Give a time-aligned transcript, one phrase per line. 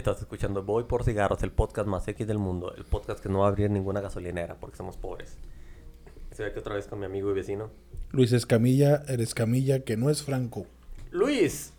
[0.00, 2.74] Estás escuchando Voy por Cigarros, el podcast más X del mundo.
[2.74, 5.36] El podcast que no va a abrir ninguna gasolinera porque somos pobres.
[6.30, 7.68] Estoy aquí otra vez con mi amigo y vecino.
[8.10, 10.64] Luis Escamilla, el Escamilla que no es Franco.
[11.10, 11.74] Luis,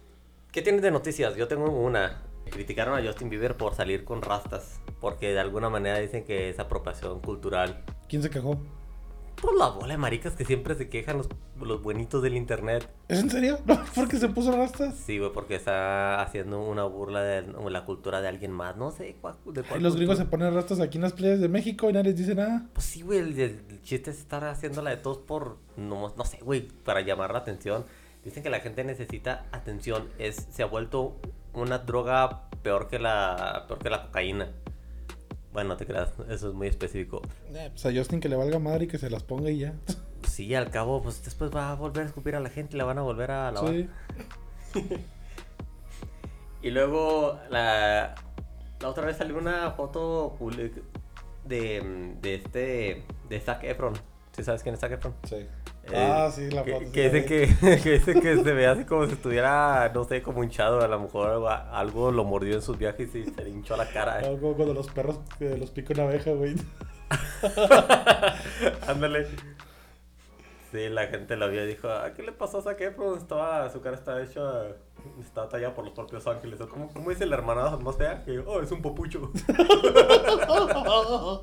[0.51, 1.35] ¿qué tienes de noticias?
[1.35, 2.21] Yo tengo una.
[2.51, 4.79] Criticaron a Justin Bieber por salir con rastas.
[4.99, 7.83] Porque de alguna manera dicen que es apropiación cultural.
[8.07, 8.59] ¿Quién se quejó?
[9.41, 11.27] Por la bola de maricas que siempre se quejan los,
[11.59, 12.87] los buenitos del internet.
[13.07, 13.59] ¿Es en serio?
[13.65, 13.83] ¿No?
[13.95, 14.95] ¿Porque se puso rastas?
[14.95, 18.77] Sí, güey, porque está haciendo una burla de la cultura de alguien más.
[18.77, 21.39] No sé cuál, de cuál Ay, los gringos se ponen rastas aquí en las playas
[21.39, 22.67] de México y nadie les dice nada.
[22.73, 26.39] Pues sí, güey, el, el chiste es estar haciéndola de todos por, no, no sé,
[26.41, 27.85] güey, para llamar la atención.
[28.23, 30.07] Dicen que la gente necesita atención.
[30.19, 31.15] Es, se ha vuelto
[31.53, 34.49] una droga peor que la, peor que la cocaína.
[35.53, 37.21] Bueno, no te creas, eso es muy específico.
[37.53, 39.73] Eh, pues a Justin que le valga madre y que se las ponga y ya.
[40.27, 42.85] Sí, al cabo, pues después va a volver a escupir a la gente y la
[42.85, 43.73] van a volver a lavar.
[43.73, 43.89] Sí.
[46.63, 48.13] Y luego la,
[48.79, 50.37] la otra vez salió una foto
[51.43, 53.93] de, de este de Zac Efron.
[54.31, 55.15] ¿Sí sabes quién es Zac Efron?
[55.23, 55.47] Sí.
[55.85, 56.91] Eh, ah, sí, la que, foto.
[56.91, 57.27] que la dice vi.
[57.27, 60.81] que, que dice que se ve así como si estuviera, no sé, como hinchado.
[60.81, 64.19] A lo mejor algo, lo mordió en sus viajes y se le hinchó la cara.
[64.23, 66.55] Ah, como cuando los perros que los pica una abeja, güey.
[68.87, 69.27] Ándale.
[70.71, 73.17] Sí, la gente lo vio y dijo, "Ah, ¿qué le pasó a Zac Efron?
[73.17, 74.41] Estaba, su cara estaba hecha,
[75.19, 76.61] estaba tallada por los propios ángeles.
[76.61, 78.23] O ¿Cómo, cómo dice la hermana más fea?
[78.23, 79.31] Que, oh, es un popucho.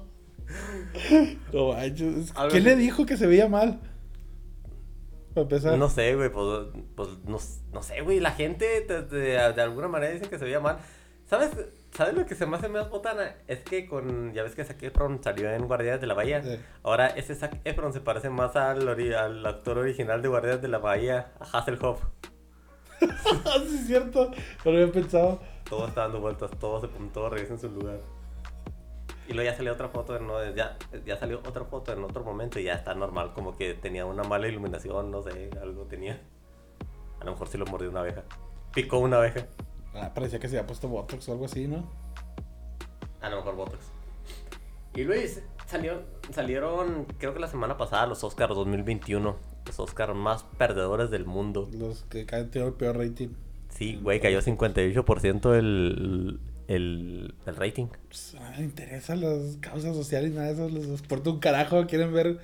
[1.52, 2.32] No manches.
[2.50, 3.78] ¿Quién le dijo que se veía mal?
[5.34, 5.78] Para empezar.
[5.78, 7.38] No sé, güey, pues, pues no,
[7.72, 10.78] no sé, güey, la gente de, de- de alguna manera dicen que se veía mal.
[11.26, 11.50] ¿Sabes,
[11.92, 13.34] ¿Sabes lo que se me hace más botana?
[13.46, 16.42] Es que con, ya ves que Zac Efron salió en Guardianes de la Bahía.
[16.42, 16.58] Sí.
[16.82, 21.32] Ahora ese Zac Efron se parece más al, actor original de Guardianes de la Bahía,
[21.40, 22.02] a Hasselhoff.
[23.00, 24.30] Sí, es cierto.
[24.64, 25.40] No lo había pensado.
[25.68, 27.98] Todo está dando vueltas, todo se todo regresa en su lugar.
[29.28, 32.24] Y luego ya salió otra foto, en- no, ya, ya salió otra foto en otro
[32.24, 36.20] momento y ya está normal, como que tenía una mala iluminación, no sé, algo tenía.
[37.20, 38.22] A lo mejor sí lo mordió una abeja.
[38.74, 39.46] Picó una abeja.
[39.94, 41.84] Ah, parecía que se había puesto Botox o algo así, ¿no?
[43.20, 43.84] A lo mejor Botox.
[44.94, 46.02] Y Luis, salió,
[46.32, 49.36] salieron, creo que la semana pasada, los Oscars 2021.
[49.66, 51.68] Los Oscars más perdedores del mundo.
[51.72, 53.28] Los que caen el peor rating.
[53.68, 57.86] Sí, güey, cayó 58% el, el, el rating.
[58.06, 60.68] Pues, no les interesan las causas sociales, nada de eso.
[60.68, 61.86] Les importa un carajo.
[61.86, 62.38] Quieren ver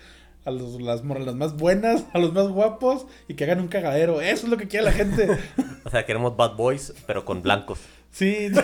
[0.44, 4.20] a los, las, las más buenas, a los más guapos y que hagan un cagadero.
[4.20, 5.38] Eso es lo que quiere la gente.
[5.86, 7.78] O sea, queremos Bad Boys, pero con blancos.
[8.10, 8.50] Sí.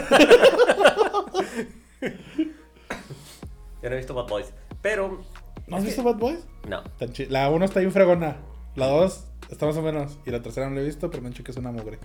[3.83, 4.53] Yo no he visto Bad Boys.
[4.83, 5.23] Pero.
[5.67, 6.41] ¿No has visto que- Bad Boys?
[6.69, 6.83] No.
[7.29, 8.37] La 1 está bien fregona.
[8.75, 10.19] La 2 está más o menos.
[10.27, 11.99] Y la tercera no la he visto, pero me han dicho que es una mugre.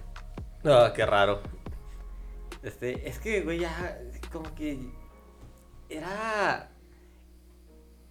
[0.66, 1.42] Ah, qué raro.
[2.66, 4.02] Este, es que, güey, ya.
[4.32, 4.92] Como que.
[5.90, 6.72] Era.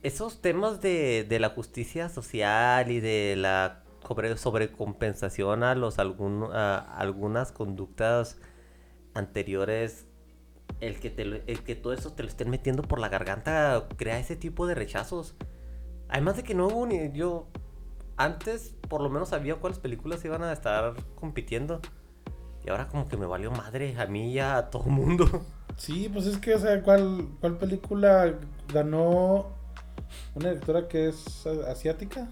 [0.03, 6.51] Esos temas de, de la justicia social y de la sobre, sobrecompensación a los algún,
[6.53, 8.39] a algunas conductas
[9.15, 10.07] anteriores.
[10.81, 14.19] El que, te, el que todo eso te lo estén metiendo por la garganta crea
[14.19, 15.35] ese tipo de rechazos.
[16.09, 17.13] Además de que no hubo ni.
[17.13, 17.49] Yo.
[18.17, 21.81] Antes, por lo menos, sabía cuáles películas iban a estar compitiendo.
[22.65, 25.27] Y ahora como que me valió madre a mí y a todo mundo.
[25.77, 28.35] Sí, pues es que, o sea, ¿cuál, cuál película
[28.73, 29.47] ganó
[30.35, 32.29] una directora que es asiática?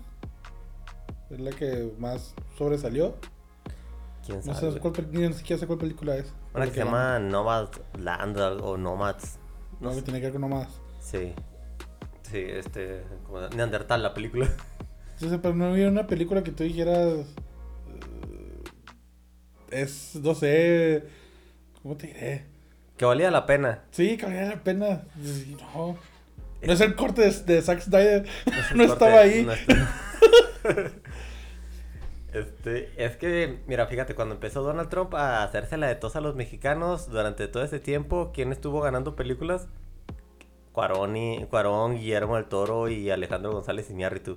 [1.31, 3.17] Es la que más sobresalió.
[4.25, 4.73] ¿Quién No sabe?
[4.73, 6.33] sé cuál, ni siquiera sé cuál película es.
[6.55, 9.39] Una que se llama Nomad Land o Nomads.
[9.81, 10.69] No, No que tiene que ver con nomás.
[11.01, 11.33] Sí.
[12.31, 13.03] Sí, este...
[13.27, 14.49] Como Neandertal, la película.
[15.15, 17.27] Entonces, pero no había una película que tú dijeras.
[19.73, 21.05] Eh, es, no sé.
[21.83, 22.45] ¿Cómo te diré?
[22.97, 23.83] Que valía la pena.
[23.91, 25.03] Sí, que valía la pena.
[25.75, 25.97] No.
[26.65, 28.25] No es el corte de, de Zack Snyder.
[28.75, 29.43] no corte, estaba ahí.
[29.45, 29.91] no está-
[32.33, 36.23] Este, es que, mira, fíjate, cuando empezó Donald Trump a hacerse la de tos a
[36.23, 39.69] los mexicanos, durante todo ese tiempo, ¿quién estuvo ganando películas?
[40.73, 44.35] Cuarón, y, Cuarón, Guillermo del Toro y Alejandro González Iñárritu.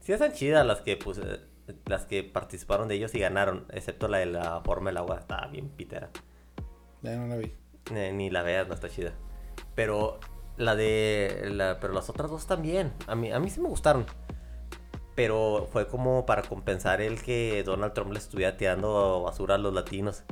[0.00, 1.40] Sí están chidas las que, pues, eh,
[1.86, 5.46] las que participaron de ellos y ganaron, excepto la de la forma del agua, estaba
[5.46, 6.10] bien pitera.
[7.02, 7.52] Ya no la vi.
[7.92, 9.12] Eh, ni la veas, no está chida.
[9.74, 10.18] Pero
[10.56, 11.50] la de.
[11.52, 12.92] La, pero las otras dos también.
[13.06, 14.06] A mí, a mí sí me gustaron.
[15.14, 19.72] Pero fue como para compensar el que Donald Trump le estuviera tirando basura a los
[19.72, 20.24] latinos.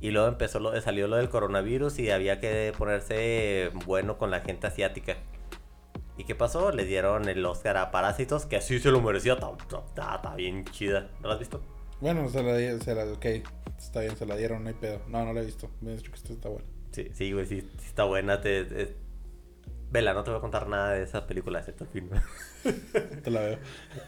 [0.00, 4.40] Y luego empezó lo, salió lo del coronavirus y había que ponerse bueno con la
[4.40, 5.16] gente asiática.
[6.16, 6.70] ¿Y qué pasó?
[6.70, 9.34] Le dieron el Oscar a Parásitos, que así se lo merecía.
[9.34, 11.10] Está, está- está bien chida.
[11.20, 11.60] ¿No la has visto?
[12.00, 13.24] Bueno, se la, di- se la, ok,
[13.78, 15.00] está bien, se la dieron, no hay pedo.
[15.08, 15.70] No, no la he visto.
[15.80, 16.66] Me han dicho que esto está bueno.
[16.92, 18.40] Sí, sí, güey, sí, sí está buena.
[18.40, 18.96] Te, te-
[19.90, 22.10] Vela, no te voy a contar nada de esa película, excepto el film.
[23.22, 23.58] Te la veo.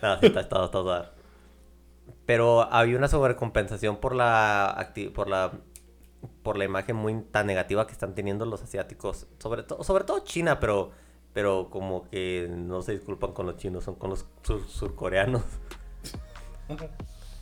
[0.02, 1.14] No, sí, está, está, está toda.
[2.24, 5.52] Pero había una sobrecompensación por la, acti- por la
[6.42, 10.20] por la imagen muy tan negativa que están teniendo los asiáticos, sobre todo sobre todo
[10.20, 10.90] China, pero
[11.36, 15.42] pero como que no se disculpan con los chinos, son con los sur- surcoreanos.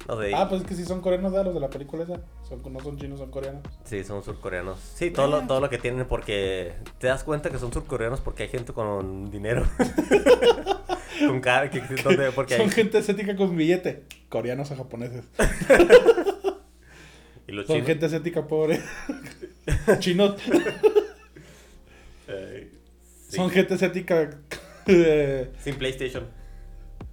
[0.06, 0.32] No sé.
[0.35, 1.46] Ah, pues es que sí son coreanos, ¿verdad?
[1.46, 2.20] Los de la película esa.
[2.46, 3.62] Son, no son chinos, son coreanos.
[3.85, 4.79] Sí, son surcoreanos.
[4.79, 8.43] Sí, todo lo, todo lo que tienen porque te das cuenta que son surcoreanos porque
[8.43, 9.64] hay gente con dinero.
[11.26, 14.05] con cara que donde- porque son hay gente asiática con billete.
[14.29, 15.25] Coreanos o japoneses.
[17.49, 18.82] y los Son chinos- gente asiática pobre.
[20.00, 20.35] Chinos.
[23.34, 23.40] Sí.
[23.40, 24.31] Son gente asiática
[24.86, 26.25] sin PlayStation.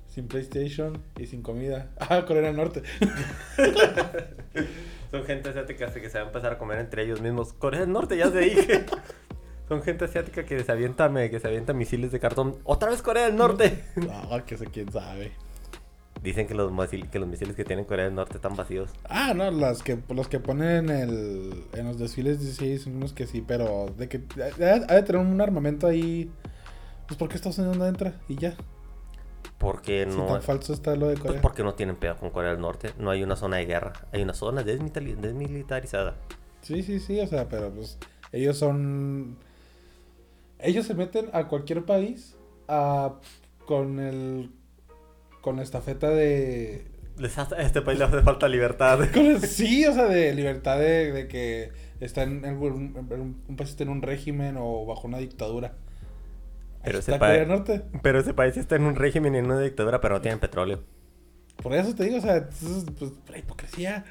[0.08, 1.90] sin PlayStation y sin comida.
[2.00, 2.84] Ah, Corea del Norte.
[5.12, 7.54] Son gente asiática que se va a empezar a comer entre ellos mismos.
[7.54, 8.86] Corea del Norte, ya te dije.
[9.68, 12.58] Son gente asiática que se avienta, que se avienta misiles de cartón.
[12.64, 13.84] ¡Otra vez Corea del Norte!
[13.96, 15.32] No, que sé quién sabe.
[16.22, 18.92] Dicen que los, misil- que los misiles que tienen Corea del Norte están vacíos.
[19.06, 23.14] Ah, no, las que, los que ponen en, el, en los desfiles sí, son unos
[23.14, 24.22] que sí, pero de que
[24.64, 26.30] ha de tener un armamento ahí.
[27.08, 28.56] Pues porque Estados Unidos no entra y ya.
[29.58, 30.28] Porque Si no.
[30.28, 31.42] tan falso está lo de Pues Corea.
[31.42, 32.92] porque no tienen pedo con Corea del Norte.
[33.00, 33.94] No hay una zona de guerra.
[34.12, 36.16] Hay una zona desmilitarizada.
[36.62, 37.98] Sí, sí, sí, o sea, pero pues
[38.32, 39.38] ellos son...
[40.60, 42.36] Ellos se meten a cualquier país
[42.68, 43.16] a,
[43.66, 44.52] con el...
[45.42, 46.86] Con la estafeta de...
[47.18, 49.00] Les hace- a este país le hace falta libertad.
[49.14, 53.90] con sí, o sea, de libertad de, de que está en, un, país está en
[53.90, 55.74] un régimen o bajo una dictadura.
[56.84, 57.82] Pero ese está pa- Corea del Norte.
[58.02, 60.84] Pero ese país está en un régimen y en una dictadura, pero no tienen petróleo.
[61.62, 64.04] Por eso te digo, o sea, entonces, pues, la hipocresía.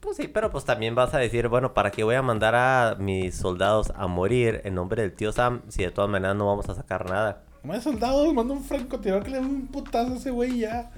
[0.00, 2.96] Pues sí, pero pues también vas a decir, bueno, ¿para qué voy a mandar a
[2.98, 6.68] mis soldados a morir en nombre del tío Sam si de todas maneras no vamos
[6.68, 7.42] a sacar nada?
[7.62, 10.90] No hay soldados, manda un francotirador que le dé un putazo a ese güey ya.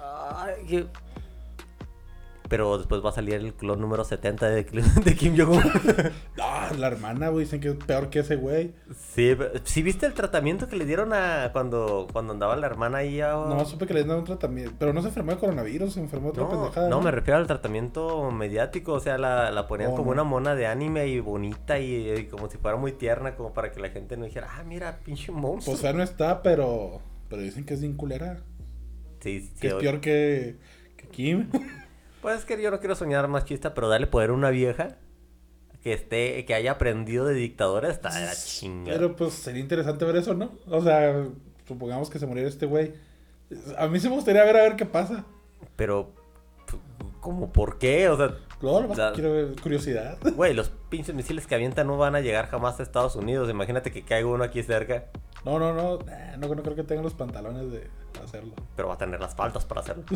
[0.00, 0.88] Ay,
[2.54, 4.62] Pero después va a salir el clon número 70 de,
[5.04, 5.60] de Kim Jong-un.
[6.36, 8.72] No, la hermana, güey, dicen que es peor que ese güey.
[9.12, 13.20] sí, ¿sí viste el tratamiento que le dieron a cuando, cuando andaba la hermana ahí
[13.20, 13.32] a...
[13.32, 14.74] No, supe que le dieron un tratamiento.
[14.78, 16.88] Pero no se enfermó de coronavirus, se enfermó de otra No, pendejada.
[16.88, 20.22] no, me refiero al tratamiento mediático, o sea, la, la ponían Oh, como no.
[20.22, 23.72] una mona de anime y bonita y, y como si fuera muy tierna, como para
[23.72, 25.74] que la gente no dijera, ah, mira, pinche monstruo.
[25.74, 27.00] Pues ya no está, pero.
[27.28, 28.38] Pero dicen que es bien culera.
[29.20, 30.56] sí, sí, Que es peor que.
[30.96, 31.48] que Kim.
[32.24, 34.96] Pues es que yo no quiero soñar más chista, pero darle poder a una vieja
[35.82, 38.96] que esté, que haya aprendido de dictadora está de la chingada.
[38.96, 40.50] Pero pues sería interesante ver eso, ¿no?
[40.70, 41.26] O sea,
[41.68, 42.94] supongamos que se muriera este güey.
[43.76, 45.26] A mí sí me gustaría ver a ver qué pasa.
[45.76, 46.12] Pero,
[47.20, 48.08] ¿cómo por qué?
[48.08, 50.16] O sea, Luego, lo más La- quiero ver curiosidad.
[50.34, 53.50] güey, los pinches misiles que avientan no van a llegar jamás a Estados Unidos.
[53.50, 55.04] Imagínate que caiga uno aquí cerca,
[55.44, 55.98] No, no, no.
[56.38, 57.86] No, no creo que tengan los pantalones de
[58.24, 58.54] hacerlo.
[58.76, 60.04] pero va a tener las faltas para hacerlo.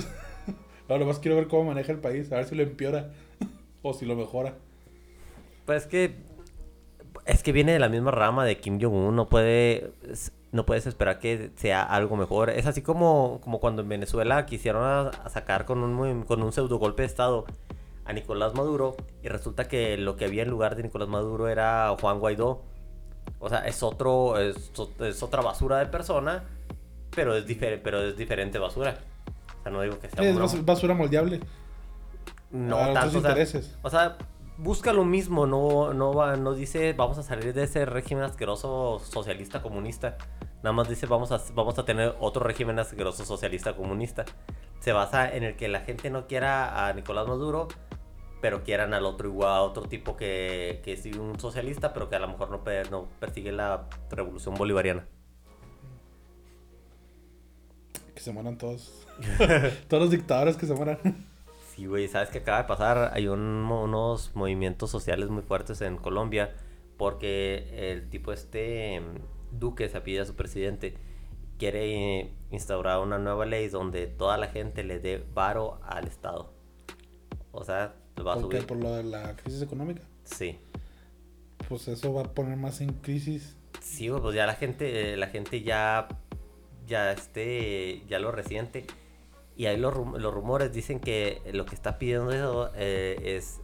[0.89, 2.31] No, lo más quiero ver cómo maneja el país.
[2.33, 3.11] A ver si lo empeora.
[3.83, 4.55] o si lo mejora.
[5.67, 6.15] Pues es que
[7.27, 9.91] es que viene de la misma rama de Kim Jong-un, no puede
[10.51, 12.49] no puedes esperar que sea algo mejor.
[12.49, 16.53] Es así como, como cuando en Venezuela quisieron a- a sacar con un con un
[16.53, 17.45] pseudo golpe de estado
[18.07, 21.95] a Nicolás Maduro y resulta que lo que había en lugar de Nicolás Maduro era
[22.01, 22.63] Juan Guaidó.
[23.41, 26.45] O sea, es otro es, es otra basura de persona,
[27.15, 28.97] pero es diferente, pero es diferente basura.
[29.69, 31.41] Sea, no digo que sea Es una- basura moldeable.
[32.51, 33.77] no a otros tanto, o sea, intereses.
[33.83, 34.17] o sea,
[34.57, 39.01] busca lo mismo, no, no, va, no dice vamos a salir de ese régimen asqueroso
[39.05, 40.17] socialista comunista.
[40.63, 44.25] Nada más dice vamos a, vamos a tener otro régimen asqueroso socialista comunista.
[44.81, 47.69] Se basa en el que la gente no quiera a Nicolás Maduro,
[48.41, 52.17] pero quieran al otro igual, a otro tipo que, que es un socialista, pero que
[52.17, 52.61] a lo mejor no,
[52.91, 55.07] no persigue la revolución bolivariana.
[58.19, 59.07] Que se mueran todos.
[59.89, 60.99] todos los dictadores que se mueran.
[61.75, 63.13] Sí, güey, ¿sabes qué acaba de pasar?
[63.15, 63.39] Hay un-
[63.71, 66.53] unos movimientos sociales muy fuertes en Colombia
[66.97, 70.95] porque el tipo este mm, Duque, se apellida su presidente,
[71.59, 76.53] quiere eh, instaurar una nueva ley donde toda la gente le dé varo al Estado.
[77.53, 77.95] O sea,
[78.27, 78.67] va a subir.
[78.67, 80.03] Por lo de la crisis económica.
[80.25, 80.59] Sí.
[81.69, 83.57] Pues eso va a poner más en crisis.
[83.81, 86.09] Sí, güey, pues ya la gente, eh, la gente ya,
[86.89, 88.85] ya este, ya lo resiente.
[89.57, 93.61] Y ahí los, rum- los rumores dicen que lo que está pidiendo eso, eh, es,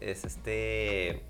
[0.00, 1.22] es este,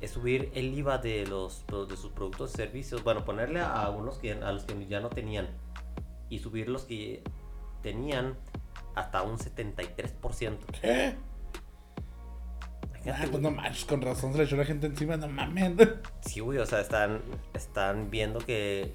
[0.00, 3.02] es subir el IVA de los, de sus productos y servicios.
[3.04, 5.48] Bueno, ponerle a unos que, a los que ya no tenían
[6.28, 7.22] y subir los que
[7.82, 8.36] tenían
[8.94, 10.58] hasta un 73%.
[10.80, 11.14] ¿Qué?
[13.10, 15.72] Ah, pues no manches, con razón se le echó la gente encima, no mames.
[16.20, 17.22] Sí, güey, o sea, están,
[17.54, 18.92] están viendo que,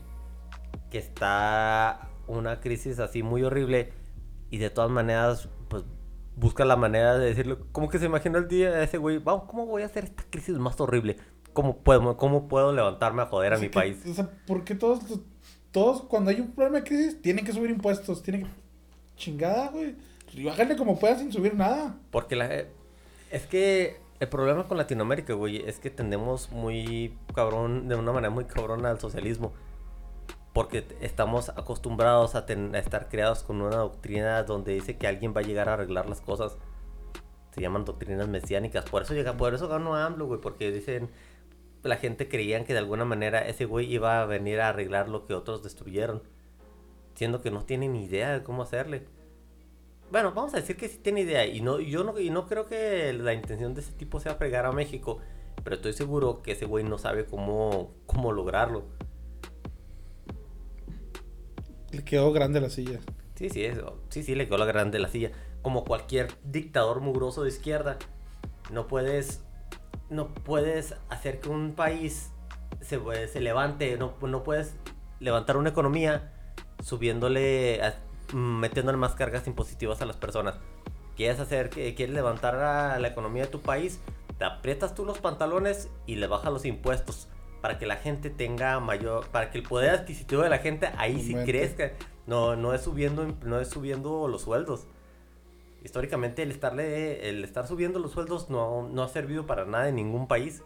[0.90, 3.92] que está una crisis así muy horrible
[4.50, 5.84] y de todas maneras, pues
[6.36, 7.66] busca la manera de decirlo.
[7.72, 10.24] Como que se imaginó el día de ese güey, vamos, ¿cómo voy a hacer esta
[10.30, 11.18] crisis más horrible?
[11.54, 13.98] ¿Cómo puedo, cómo puedo levantarme a joder a mi que, país?
[14.08, 15.02] O sea, ¿por qué todos,
[15.72, 18.24] todos cuando hay un problema de crisis tienen que subir impuestos?
[18.24, 18.50] Tienen que...
[19.16, 19.96] Chingada, güey.
[20.34, 21.96] Y bájale como puedas sin subir nada.
[22.10, 22.50] Porque la...
[23.32, 28.32] Es que el problema con Latinoamérica, güey, es que tendemos muy cabrón, de una manera
[28.32, 29.54] muy cabrona al socialismo.
[30.54, 35.34] Porque estamos acostumbrados a, ten- a estar creados con una doctrina donde dice que alguien
[35.36, 36.58] va a llegar a arreglar las cosas.
[37.52, 38.86] Se llaman doctrinas mesiánicas.
[38.86, 41.10] Por eso llega, por eso ganó AMLO, güey, porque dicen
[41.82, 45.26] la gente creían que de alguna manera ese güey iba a venir a arreglar lo
[45.26, 46.22] que otros destruyeron.
[47.16, 49.06] Siendo que no tienen ni idea de cómo hacerle.
[50.12, 51.46] Bueno, vamos a decir que sí tiene idea.
[51.46, 54.66] Y no, yo no, y no creo que la intención de ese tipo sea fregar
[54.66, 55.18] a México.
[55.64, 58.86] Pero estoy seguro que ese güey no sabe cómo, cómo lograrlo.
[61.94, 63.00] Le quedó grande la silla.
[63.36, 63.98] Sí, sí, eso.
[64.10, 65.32] Sí, sí, le quedó la grande la silla.
[65.62, 67.98] Como cualquier dictador mugroso de izquierda.
[68.72, 69.42] No puedes.
[70.10, 72.32] No puedes hacer que un país
[72.82, 73.96] se, se levante.
[73.98, 74.76] No, no puedes
[75.20, 76.34] levantar una economía
[76.84, 77.82] subiéndole.
[77.82, 77.96] a-
[78.34, 80.56] metiéndole más cargas impositivas a las personas.
[81.16, 84.00] Quieres hacer quieres levantar a la economía de tu país,
[84.40, 87.28] te aprietas tú los pantalones y le bajas los impuestos
[87.64, 91.22] para que la gente tenga mayor, para que el poder adquisitivo de la gente ahí
[91.22, 91.50] sí Aumente.
[91.54, 91.92] crezca.
[92.28, 94.86] No, no es subiendo, no es subiendo los sueldos.
[95.82, 99.96] Históricamente el estarle, el estar subiendo los sueldos no, no ha servido para nada en
[99.96, 100.62] ningún país.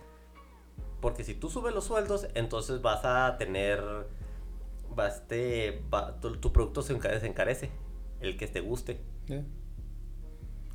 [1.00, 3.80] Porque si tú subes los sueldos, entonces vas a tener,
[4.98, 7.70] va, este, va- tu, tu producto se encare- se encarece,
[8.22, 9.00] el que te guste.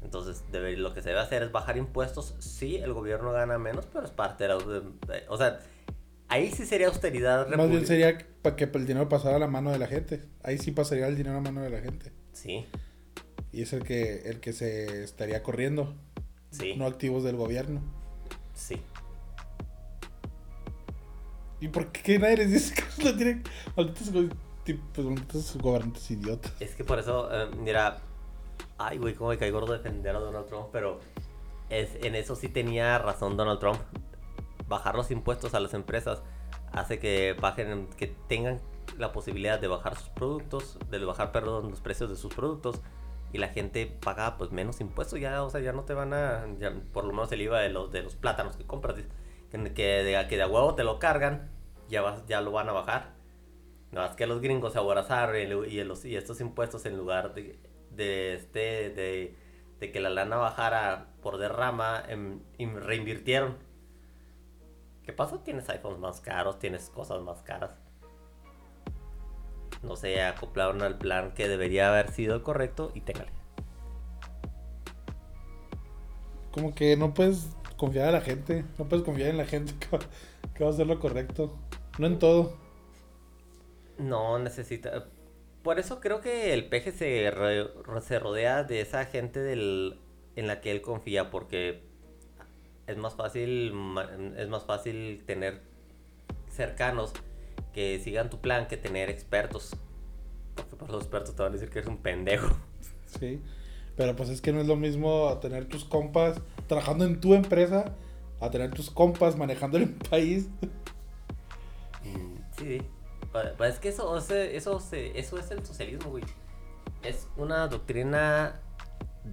[0.02, 2.37] Entonces, debe- lo que se debe hacer es bajar impuestos.
[2.38, 4.57] Sí, el gobierno gana menos, pero es parte de la...
[5.29, 5.59] o sea,
[6.33, 9.71] ahí sí sería austeridad Más bien sería para que el dinero pasara a la mano
[9.71, 10.23] de la gente.
[10.43, 12.12] Ahí sí pasaría el dinero a la mano de la gente.
[12.33, 12.67] Sí,
[13.53, 15.95] Y es el que, el que se estaría corriendo,
[16.51, 17.83] sí, no activos del gobierno.
[18.55, 18.81] sí.
[21.61, 23.45] ¿Y por qué nadie les dice que no tienen
[23.77, 26.53] malditos, pues, malditos gobernantes idiotas?
[26.59, 27.99] Es que por eso, eh, mira,
[28.79, 30.99] ay, güey, cómo me cae gordo defender a Donald Trump, pero
[31.71, 33.79] es, en eso sí tenía razón Donald Trump.
[34.73, 36.23] Bajar los impuestos a las empresas
[36.73, 38.61] hace que bajen, que tengan
[38.97, 42.81] la posibilidad de bajar sus productos, de bajar, perdón, los precios de sus productos
[43.33, 46.47] y la gente paga pues menos impuestos ya, o sea, ya no te van a,
[46.59, 48.97] ya, por lo menos el IVA de los, de los plátanos que compras,
[49.50, 51.50] que, de, que de huevo te lo cargan,
[51.88, 53.14] ya, vas, ya lo van a bajar.
[53.91, 57.35] No, es que los gringos se aborazaron y, y los, y estos impuestos en lugar
[57.35, 57.59] de,
[57.91, 59.37] de, este, de,
[59.81, 63.59] de que la lana bajara por derrama, em, reinvirtieron.
[65.04, 65.44] ¿Qué pasa?
[65.44, 67.78] Tienes iPhones más caros, tienes cosas más caras.
[69.82, 73.32] No sé, acoplaron al plan que debería haber sido el correcto y téngale.
[76.52, 79.88] Como que no puedes confiar a la gente, no puedes confiar en la gente que
[79.97, 79.99] va,
[80.54, 81.59] que va a hacer lo correcto.
[81.99, 82.54] No en todo.
[83.99, 85.11] No necesita.
[85.62, 87.71] Por eso creo que el peje se, re-
[88.02, 90.00] se rodea de esa gente del,
[90.37, 91.92] en la que él confía, porque
[92.87, 93.73] es más fácil
[94.37, 95.61] es más fácil tener
[96.51, 97.12] cercanos
[97.73, 99.77] que sigan tu plan que tener expertos.
[100.55, 102.55] Porque por los expertos te van a decir que eres un pendejo.
[103.07, 103.43] Sí.
[103.95, 107.95] Pero pues es que no es lo mismo tener tus compas trabajando en tu empresa
[108.41, 110.49] a tener tus compas manejando el país.
[112.03, 112.15] Sí,
[112.59, 112.83] sí.
[113.33, 116.25] Pa- pa- es que eso, eso, eso es el socialismo, güey.
[117.03, 118.61] Es una doctrina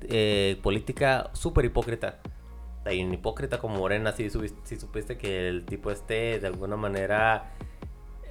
[0.01, 2.20] eh, política súper hipócrita.
[2.98, 7.51] Tan hipócrita como Morena, si, supiste que el tipo este de alguna manera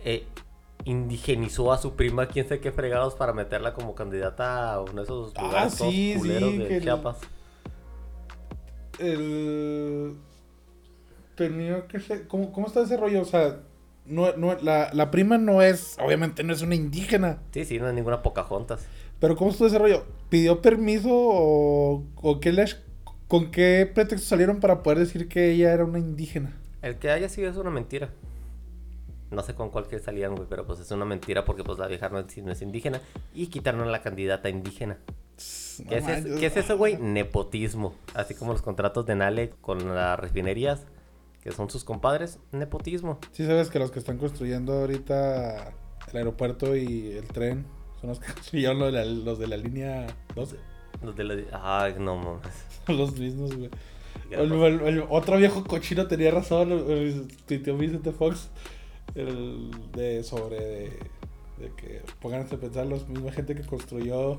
[0.05, 0.25] eh,
[0.85, 5.03] indigenizó a su prima, quién sabe qué fregados, para meterla como candidata a uno de
[5.03, 7.19] esos Ah, lugares todos sí, sí, culeros de que el- Chiapas.
[8.99, 10.17] El...
[11.37, 12.27] Tenía que ser...
[12.27, 13.23] ¿Cómo, cómo está ese rollo?
[13.23, 13.61] O sea,
[14.07, 15.97] no, no, la, la prima no es...
[16.05, 17.39] Obviamente no es una indígena.
[17.53, 18.87] Sí, sí, no es ninguna Pocahontas.
[19.21, 20.05] Pero ¿cómo estuvo ese rollo?
[20.31, 22.83] ¿Pidió permiso o, o qué les,
[23.29, 26.57] con qué pretexto salieron para poder decir que ella era una indígena?
[26.83, 28.11] El que haya sido es una mentira.
[29.31, 31.87] No sé con cuál que salían, güey, pero pues es una mentira porque pues la
[31.87, 33.01] vieja no es, no es indígena
[33.35, 34.97] y quitaron a la candidata indígena.
[35.85, 36.41] No ¿Qué, es, eso- manches.
[36.41, 36.97] qué es eso, güey?
[36.97, 37.95] Nepotismo.
[38.15, 40.87] Así como los contratos de Nale con las refinerías,
[41.43, 43.19] que son sus compadres, nepotismo.
[43.33, 45.75] Sí sabes que los que están construyendo ahorita
[46.11, 47.67] el aeropuerto y el tren
[48.01, 50.57] son los que construyeron lo de la- los de la línea 12.
[51.03, 52.43] Los de la- Ay, no mames.
[52.87, 53.71] Son los mismos, güey.
[54.31, 58.49] El, el- el otro viejo cochino tenía razón, el- el- tuiteó Vicente Fox
[59.15, 60.83] el de sobre de,
[61.59, 64.39] de que pónganse a pensar los misma gente que construyó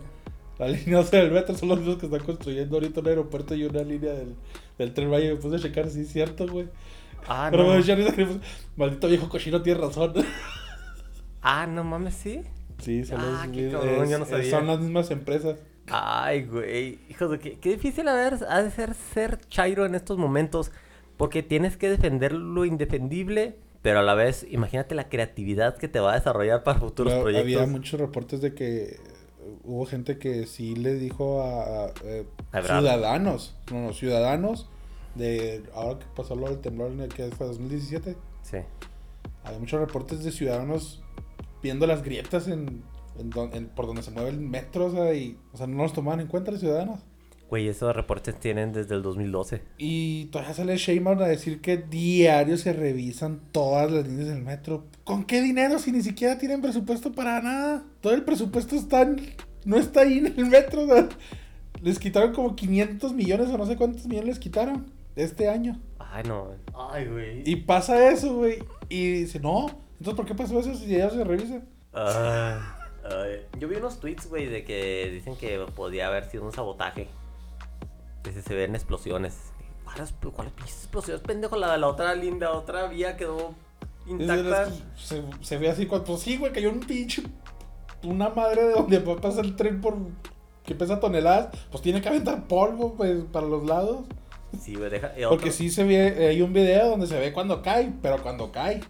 [0.59, 3.63] la línea 12 del metro son los mismos que están construyendo ahorita un aeropuerto y
[3.63, 4.35] una línea del,
[4.77, 5.07] del tren.
[5.07, 6.67] Y me puse a checar si es cierto, güey.
[7.27, 7.69] Ah, Pero no.
[7.77, 8.39] le puse,
[8.75, 10.13] maldito viejo cochino tiene razón.
[11.41, 12.41] Ah, no mames, sí.
[12.79, 14.49] Sí, son, Ah, los- es- cabrón, yo no sabía.
[14.51, 15.57] son las mismas empresas.
[15.91, 16.99] Ay, güey.
[17.09, 20.71] Hijo de qué, qué difícil a ver, ha de ser ser Chairo en estos momentos.
[21.17, 23.57] Porque tienes que defender lo indefendible.
[23.81, 27.23] Pero a la vez, imagínate la creatividad que te va a desarrollar para futuros Pero
[27.23, 27.53] proyectos.
[27.61, 28.97] Había muchos reportes de que
[29.63, 34.69] hubo gente que sí le dijo a, a, eh, A ciudadanos, no, no, ciudadanos
[35.15, 38.57] de ahora que pasó lo del temblor en el que fue 2017, Sí.
[39.43, 41.01] había muchos reportes de ciudadanos
[41.63, 42.83] viendo las grietas en,
[43.19, 45.83] en don- en- por donde se mueve el metro, o sea, y, o sea, no
[45.83, 47.01] los tomaban en cuenta los ciudadanos.
[47.49, 49.63] Güey, esos reportes tienen desde el 2012.
[49.79, 54.85] Y todavía sale Sheinbaum a decir que diario se revisan todas las líneas del metro.
[55.03, 57.83] ¿Con qué dinero si ni siquiera tienen presupuesto para nada?
[58.01, 59.33] Todo el presupuesto está en-
[59.65, 60.83] no está ahí en el metro.
[60.83, 61.09] o sea,
[61.81, 64.85] les quitaron como 500 millones o no sé cuántos millones les quitaron
[65.15, 65.79] este año.
[65.97, 66.49] Ay, no.
[66.91, 67.41] Ay, güey.
[67.49, 68.59] Y pasa eso, güey.
[68.89, 71.65] Y dice, no, entonces ¿por qué pasó eso si ya se revisan?
[71.93, 72.59] Ay,
[73.57, 77.07] Yo vi unos tweets, güey, de que dicen que podía haber sido un sabotaje.
[78.23, 79.51] Que se, se ven explosiones.
[79.83, 81.55] ¿Cuáles, pinches explosiones, pendejo?
[81.55, 83.55] La, la otra linda, otra vía quedó
[84.05, 84.65] intacta.
[84.65, 87.23] que Se, se ve así cuando, pues sí, güey, cayó un pinche,
[88.03, 89.95] una madre de donde va a pasar el tren por,
[90.63, 94.05] que pesa toneladas, pues tiene que aventar polvo, pues, para los lados.
[94.61, 95.11] Sí, güey, deja.
[95.29, 98.81] Porque sí se ve, hay un video donde se ve cuando cae, pero cuando cae,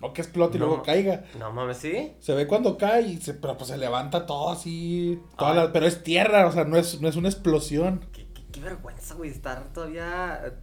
[0.00, 0.66] no que explote y No.
[0.66, 1.24] luego caiga.
[1.38, 2.12] No mames, ¿sí?
[2.20, 5.86] Se ve cuando cae, y se, pero pues se levanta todo así, toda la- pero
[5.86, 8.00] es tierra, o sea, no es, no es una explosión.
[8.12, 10.54] Qué, qué- qué vergüenza, güey, estar todavía.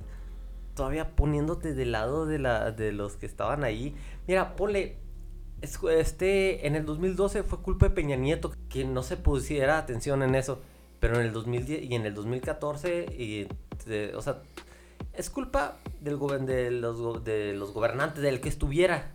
[0.76, 3.96] Todavía poniéndote del lado de, la, de los que estaban ahí.
[4.28, 4.98] Mira, ponle.
[5.62, 10.22] es- Este, en el 2012 fue culpa de Peña Nieto que no se pusiera atención
[10.24, 10.62] en eso.
[11.00, 13.48] Pero en el 2010 y en el 2014, y,
[13.86, 14.42] de- o sea,
[15.14, 19.12] es culpa del de, los, de los gobernantes, del que estuviera.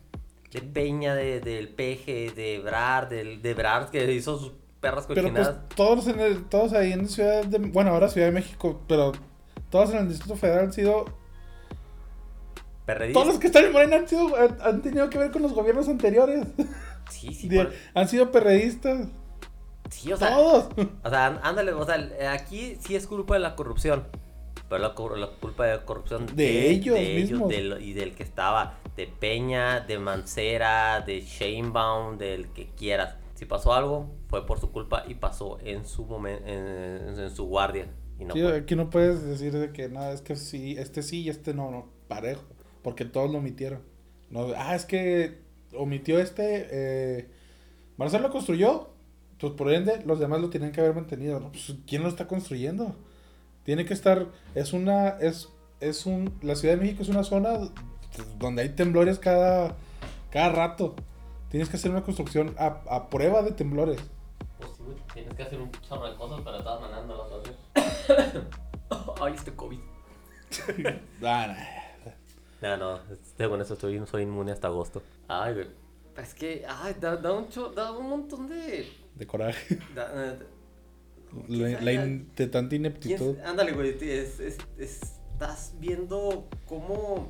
[0.53, 5.23] De Peña, de, del Peje, de Ebrard, del, de Ebrard que hizo sus perras Pero
[5.23, 5.69] pues cochinadas.
[5.75, 9.13] todos, en el- todos ahí en Ciudad de, bueno, ahora Ciudad de México, pero
[9.71, 11.05] todos en el Distrito Federal han sido
[12.87, 13.23] Perredistas.
[13.23, 15.53] Todos los que están en Morena han, sido, han, han tenido que ver con los
[15.53, 16.47] gobiernos anteriores.
[17.11, 19.09] Sí, sí, De- por- han sido perredistas.
[19.89, 20.69] sí, o sea, Todos.
[21.05, 24.05] O sea, án- ándale, o sea, aquí sí es culpa de la corrupción.
[24.69, 27.49] Pero la, culpa de la corrupción De ellos mismos.
[27.49, 28.75] del- y del que estaba.
[28.99, 33.15] De Peña, de Mancera, de Sheinbaum, del que quieras.
[33.37, 37.45] Si pasó algo, fue por su culpa y pasó en su momento, en, en su
[37.45, 37.87] guardia.
[38.19, 41.23] Y no Sí, aquí no puedes decir de que nada, es que sí, este sí
[41.23, 42.43] y este no, no, parejo.
[42.83, 43.83] Porque todos lo omitieron.
[44.31, 45.43] No, ah, es que
[45.77, 46.67] omitió este.
[46.73, 47.31] Eh,
[47.99, 48.89] Marcelo construyó.
[49.39, 51.39] Pues por ende, los demás lo tienen que haber mantenido.
[51.39, 51.53] ¿no?
[51.53, 52.97] Pues, ¿Quién lo está construyendo?
[53.63, 54.27] Tiene que estar.
[54.57, 55.11] Es una.
[55.11, 56.35] Es, es un.
[56.43, 57.71] La Ciudad de México es una zona
[58.39, 59.77] donde hay temblores cada,
[60.31, 60.95] cada rato.
[61.51, 64.01] Tienes que hacer una construcción a, a prueba de temblores.
[64.59, 68.43] Pues sí, güey, tienes que hacer un chorro de cosas, pero maneras no las haces.
[69.21, 69.79] Ay, este COVID.
[71.23, 71.57] Ah, nah.
[72.61, 73.01] No, no,
[73.37, 75.03] según eso estoy, soy inmune hasta agosto.
[75.29, 75.67] Ay, güey.
[76.17, 78.91] Es que, ay, da, da un, cho- da un montón de...
[79.15, 79.79] De coraje.
[79.95, 80.39] da- eh,
[81.49, 83.39] La, la in- de tanta ¿quién- ineptitud.
[83.45, 85.01] ándale, güey, ti- es- es- es-
[85.33, 87.29] estás viendo cómo,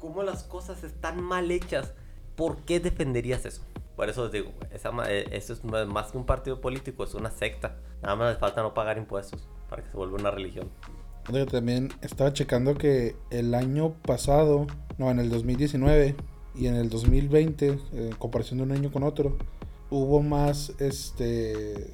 [0.00, 1.92] cómo las cosas están mal hechas.
[2.36, 3.62] ¿Por qué defenderías eso?
[3.96, 7.76] Por eso digo, esa, eh, eso es más que un partido político, es una secta.
[8.02, 10.68] Nada más les falta no pagar impuestos para que se vuelva una religión.
[11.32, 14.66] Oye, También estaba checando que el año pasado,
[14.98, 16.14] no, en el 2019
[16.54, 19.36] y en el 2020, eh, en comparación de un año con otro,
[19.90, 21.90] hubo más, este,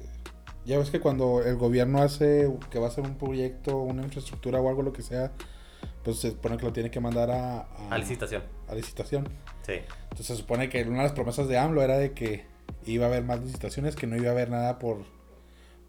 [0.65, 4.59] ya ves que cuando el gobierno hace que va a hacer un proyecto, una infraestructura
[4.59, 5.31] o algo lo que sea,
[6.03, 8.43] pues se supone que lo tiene que mandar a, a, A licitación.
[8.67, 9.27] a licitación.
[9.65, 9.73] Sí.
[10.03, 12.45] Entonces se supone que una de las promesas de AMLO era de que
[12.85, 14.97] iba a haber más licitaciones, que no iba a haber nada por,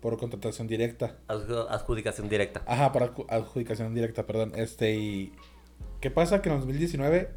[0.00, 1.16] por contratación directa.
[1.28, 2.62] Adju- Adjudicación directa.
[2.66, 4.52] Ajá, adju- adjudicación directa, perdón.
[4.56, 5.32] Este, y.
[6.00, 6.40] ¿Qué pasa?
[6.42, 7.30] Que en 2019,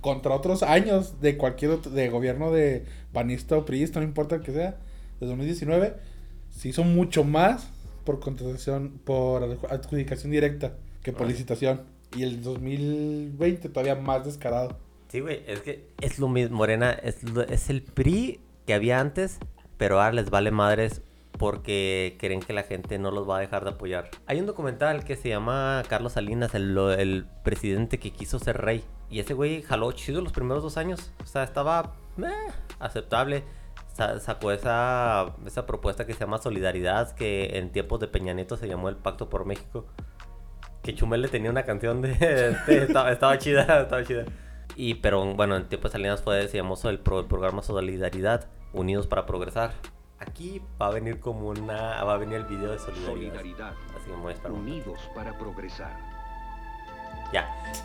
[0.00, 4.42] contra otros años de cualquier otro, de gobierno de panista o priista, no importa el
[4.42, 4.78] que sea,
[5.18, 5.96] de 2019,
[6.50, 7.68] se hizo mucho más
[8.04, 11.82] por contratación, por adju- adjudicación directa que por licitación.
[12.16, 14.76] Y el 2020 todavía más descarado.
[15.08, 19.38] Sí, güey, es que es lo mismo, Morena, es, es el PRI que había antes,
[19.76, 21.02] pero ahora les vale madres
[21.40, 24.10] porque creen que la gente no los va a dejar de apoyar.
[24.26, 28.84] Hay un documental que se llama Carlos Salinas, el, el presidente que quiso ser rey.
[29.08, 31.12] Y ese güey jaló chido los primeros dos años.
[31.22, 33.44] O sea, estaba eh, aceptable.
[34.20, 38.68] sacó esa, esa propuesta que se llama Solidaridad, que en tiempos de Peña Nieto se
[38.68, 39.86] llamó el Pacto por México.
[40.82, 42.12] Que Chumel le tenía una canción de...
[42.66, 44.24] estaba, estaba chida, estaba chida.
[44.76, 49.06] Y, pero bueno, en tiempos de Salinas fue, llamó el, pro, el programa Solidaridad, Unidos
[49.06, 49.72] para Progresar.
[50.20, 52.04] Aquí va a venir como una.
[52.04, 53.06] Va a venir el video de solidaridad.
[53.06, 53.74] solidaridad.
[53.96, 55.96] Así que me Unidos para progresar.
[57.32, 57.48] Ya.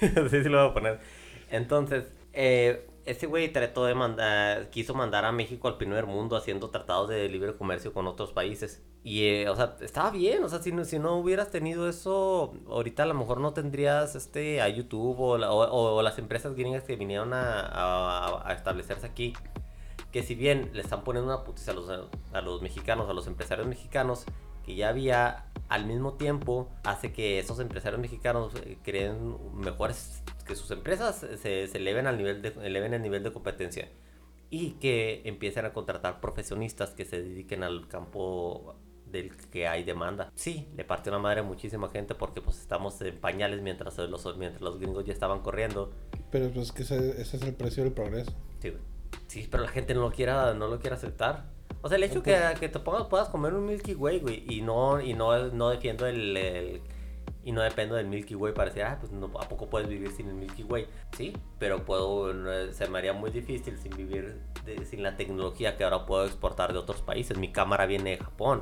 [0.00, 1.00] Así sí lo voy a poner.
[1.48, 4.68] Entonces, eh, ese güey trató de mandar.
[4.70, 8.82] Quiso mandar a México al primer mundo haciendo tratados de libre comercio con otros países.
[9.04, 10.44] Y, eh, o sea, estaba bien.
[10.44, 14.14] O sea, si no, si no hubieras tenido eso, ahorita a lo mejor no tendrías
[14.14, 19.34] este a YouTube o, o, las empresas gringas que vinieron a, a establecerse aquí
[20.12, 23.26] que si bien le están poniendo una putiza a los, a los mexicanos, a los
[23.26, 24.26] empresarios mexicanos,
[24.64, 30.54] que ya había al mismo tiempo hace que esos empresarios mexicanos eh, creen mejores que
[30.54, 33.88] sus empresas se, se, eleven al nivel de eleven el nivel de competencia
[34.50, 38.76] y que empiecen a contratar profesionistas que se dediquen al campo
[39.12, 40.32] del que hay demanda.
[40.34, 44.36] Sí, le partió una madre a muchísima gente porque pues estamos en pañales mientras los,
[44.36, 45.92] mientras los gringos ya estaban corriendo.
[46.30, 48.32] Pero pues que ese, ese es el precio del progreso.
[48.60, 48.72] Sí,
[49.26, 51.44] Sí, pero la gente no lo quiera, no lo quiere aceptar.
[51.80, 54.60] O sea, el hecho que, que te pongas, puedas comer un Milky Way, güey, y
[54.60, 56.82] no, y no, no defiendo el,
[57.44, 60.10] y no dependo del Milky Way para decir, ah, pues no, ¿a poco puedes vivir
[60.12, 60.86] sin el Milky Way?
[61.16, 62.32] Sí, pero puedo,
[62.72, 64.38] se me haría muy difícil sin vivir
[64.84, 67.36] sin la tecnología que ahora puedo exportar de otros países.
[67.36, 68.60] Mi cámara viene de Japón.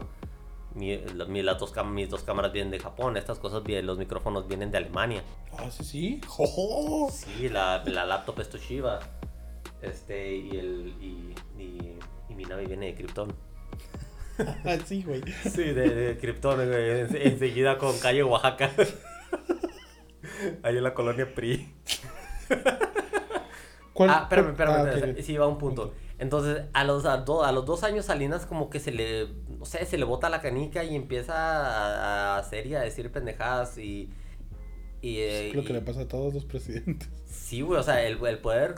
[0.74, 0.96] Mi,
[1.42, 5.24] las dos, mis dos cámaras vienen de Japón, estas cosas, los micrófonos vienen de Alemania.
[5.58, 6.20] Ah, sí, sí.
[7.12, 9.00] Sí, la, la laptop es Toshiba.
[9.82, 10.94] Este, y el.
[11.00, 11.96] Y, y,
[12.34, 13.34] mi nave viene de Krypton.
[14.84, 15.22] sí, güey.
[15.42, 17.00] Sí, de, de Krypton, güey.
[17.26, 18.70] enseguida con calle Oaxaca.
[20.62, 21.74] Ahí en la colonia PRI.
[23.92, 25.16] ¿Cuál, ah, espérame, espérame.
[25.18, 25.92] Ah, sí, va un punto.
[26.18, 29.28] Entonces, a los, a, a, los dos años Salinas como que se le,
[29.60, 33.12] no sé, se le bota la canica y empieza a, a hacer y a decir
[33.12, 34.10] pendejadas y
[35.02, 37.08] y, es lo que le pasa a todos los presidentes.
[37.26, 38.74] Sí, güey, o sea, el, el poder,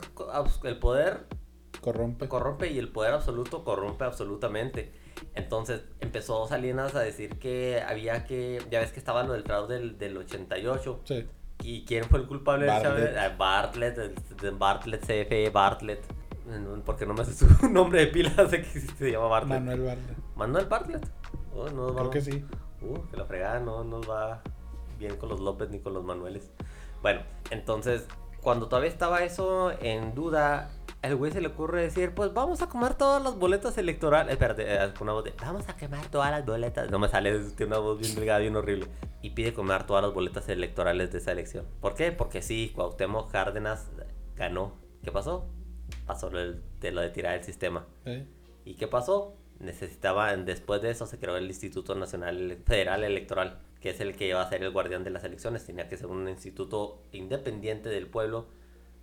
[0.63, 1.25] el poder
[1.81, 2.27] corrompe.
[2.27, 4.91] Corrompe y el poder absoluto corrompe absolutamente.
[5.35, 9.75] Entonces empezó Salinas a decir que había que, ya ves que estaba lo del fraude
[9.75, 11.01] del, del 88.
[11.03, 11.25] Sí.
[11.61, 13.13] ¿Y quién fue el culpable Bartlett.
[13.13, 13.95] de Bartlett,
[14.41, 16.03] de Bartlett, CFE Bartlett.
[16.85, 19.59] Porque no me hace su nombre de pila, sé que se llama Bartlett.
[19.59, 20.17] Manuel Bartlett.
[20.35, 21.09] Manuel Bartlett.
[21.55, 22.45] Oh, no, Creo que sí.
[22.81, 24.41] Uh, que la fregada no nos va
[24.99, 26.51] bien con los López ni con los Manueles.
[27.01, 28.07] Bueno, entonces,
[28.41, 32.67] cuando todavía estaba eso en duda, el güey se le ocurre decir, pues vamos a
[32.67, 34.33] comer todas las boletas electorales.
[34.33, 36.89] Espérate, eh, una voz de, vamos a quemar todas las boletas.
[36.89, 38.87] No me sale, tiene una voz bien delgada, bien horrible.
[39.21, 41.65] Y pide comer todas las boletas electorales de esa elección.
[41.79, 42.11] ¿Por qué?
[42.11, 43.89] Porque sí, Cuauhtémoc Cárdenas
[44.35, 44.73] ganó.
[45.03, 45.45] ¿Qué pasó?
[46.05, 47.85] Pasó lo de, lo de tirar el sistema.
[48.65, 49.35] ¿Y qué pasó?
[49.59, 54.29] Necesitaban, después de eso se creó el Instituto Nacional Federal Electoral que es el que
[54.29, 55.65] iba a ser el guardián de las elecciones.
[55.65, 58.45] Tenía que ser un instituto independiente del pueblo,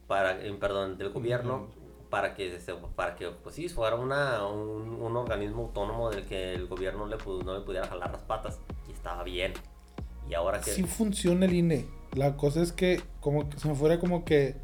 [0.07, 1.69] para, eh, perdón, del gobierno,
[2.09, 2.59] para que,
[2.97, 7.59] para que pues sí, fuera una, un, organismo autónomo del que el gobierno le, no
[7.59, 8.59] le pudiera jalar las patas.
[8.89, 9.53] Y estaba bien.
[10.31, 10.71] Y ahora que...
[10.71, 11.87] Sí funciona el INE.
[12.15, 14.57] La cosa es que como que se me fuera como que...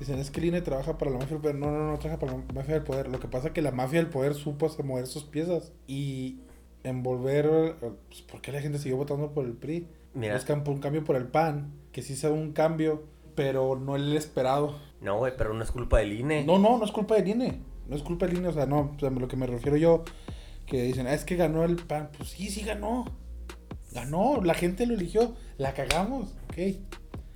[0.00, 1.56] Dicen, es que el INE trabaja para la mafia del poder.
[1.56, 3.08] No, no, no trabaja para la mafia del poder.
[3.08, 5.72] Lo que pasa es que la mafia del poder supo hacer mover sus piezas.
[5.86, 6.40] Y
[6.82, 7.76] envolver.
[7.78, 9.86] Pues, ¿Por qué la gente siguió votando por el PRI?
[10.14, 10.34] Mira.
[10.34, 14.78] Buscan un cambio por el PAN, que sí sea un cambio, pero no el esperado.
[15.00, 16.44] No, güey, pero no es culpa del INE.
[16.44, 17.60] No, no, no es culpa del INE.
[17.86, 20.04] No es culpa del INE, o sea, no, o sea, lo que me refiero yo,
[20.66, 22.10] que dicen, ah, es que ganó el PAN.
[22.16, 23.04] Pues sí, sí ganó.
[23.92, 26.76] Ganó, la gente lo eligió, la cagamos, ok.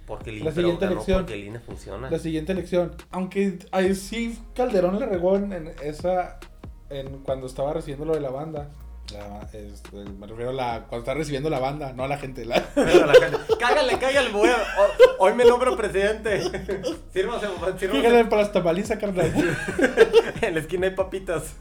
[0.06, 2.10] Porque el, la siguiente elección, porque el INE funciona.
[2.10, 6.38] La siguiente elección, aunque ahí sí Calderón le regó en, esa,
[6.90, 8.70] en cuando estaba recibiendo lo de la banda
[9.52, 12.44] este, me refiero a la, cuando está recibiendo la banda, no a la gente.
[12.44, 12.64] La...
[13.58, 14.30] cágale, cágale,
[15.18, 16.40] Hoy, me nombro presidente.
[17.12, 17.46] Sírvase,
[17.78, 18.24] sírvase.
[18.24, 19.32] para las tamalizas, carnal.
[20.40, 21.54] en la esquina hay papitas.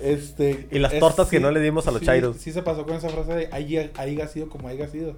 [0.00, 2.36] Este, y las tortas que no le dimos a los sí, chairos.
[2.38, 5.16] Sí se pasó con esa frase de ahí, ahí ha sido como haya sido.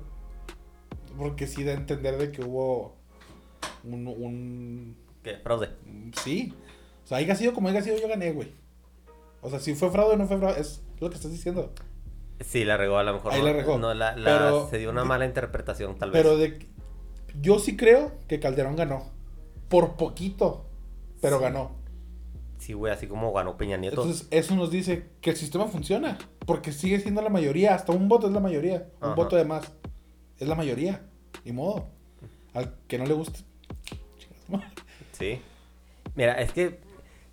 [1.16, 2.96] Porque sí da a entender de que hubo
[3.84, 4.06] un...
[4.06, 4.96] un...
[5.22, 5.36] ¿Qué?
[5.36, 5.70] ¿Fraude?
[6.22, 6.54] Sí.
[7.04, 8.52] O sea, haya sido como haya sido, yo gané, güey.
[9.40, 11.72] O sea, si fue fraude o no fue fraude, es lo que estás diciendo.
[12.40, 13.32] Sí, la regó a lo mejor.
[13.32, 13.78] Ahí la regó.
[13.78, 14.14] No, la,
[14.70, 16.22] se dio una mala interpretación, tal vez.
[16.22, 16.66] Pero de,
[17.40, 19.10] yo sí creo que Calderón ganó.
[19.68, 20.66] Por poquito,
[21.20, 21.72] pero ganó.
[22.58, 24.02] Sí, güey, así como ganó Peña Nieto.
[24.02, 26.18] Entonces, eso nos dice que el sistema funciona.
[26.46, 27.74] Porque sigue siendo la mayoría.
[27.74, 28.88] Hasta un voto es la mayoría.
[29.00, 29.14] Un Ajá.
[29.14, 29.72] voto de más.
[30.42, 31.00] Es la mayoría.
[31.44, 31.86] Ni modo.
[32.52, 33.38] Al que no le guste.
[35.12, 35.40] Sí.
[36.14, 36.80] Mira, es que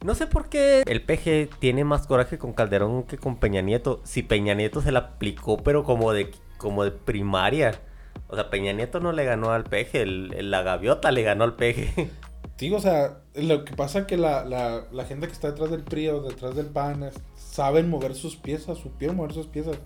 [0.05, 3.99] no sé por qué el PG tiene más coraje con Calderón que con Peña Nieto.
[4.03, 7.81] Si Peña Nieto se la aplicó, pero como de, como de primaria.
[8.27, 11.43] O sea, Peña Nieto no le ganó al PG, el, el- la gaviota le ganó
[11.43, 12.09] al PG.
[12.57, 15.71] Sí, o sea, lo que pasa es que la, la, la gente que está detrás
[15.71, 19.77] del PRI o detrás del PAN es- saben mover sus piezas, supieron mover sus piezas.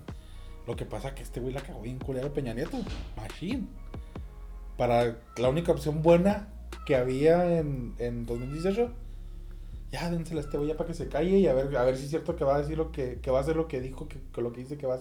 [0.68, 2.78] Lo que pasa es que este güey la cagó bien culero Peña Nieto.
[3.18, 3.68] Machine.
[4.78, 6.48] Para la única opción buena
[6.86, 8.92] que había en, en 2018.
[9.92, 11.98] Ya, dénsela a este güey ya para que se calle y a ver, a ver
[11.98, 13.80] si es cierto que va a decir lo que, que va a hacer lo que
[13.80, 15.00] dijo, que, que lo que dice que va.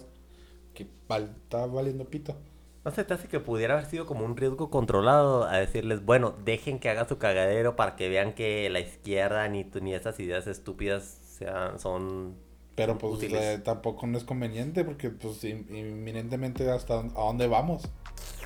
[0.74, 2.36] Que está valiendo pito.
[2.84, 6.34] No se te hace que pudiera haber sido como un riesgo controlado a decirles, bueno,
[6.44, 10.46] dejen que haga su cagadero para que vean que la izquierda ni, ni esas ideas
[10.46, 12.36] estúpidas sean, son...
[12.74, 17.88] Pero pues eh, tampoco no es conveniente porque pues in- inminentemente hasta a dónde vamos.